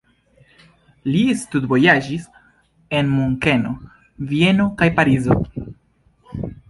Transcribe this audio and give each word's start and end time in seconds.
Li 1.15 1.19
studvojaĝis 1.41 2.25
en 3.01 3.11
Munkeno, 3.19 3.75
Vieno 4.33 4.67
kaj 4.81 4.89
Parizo. 5.01 5.39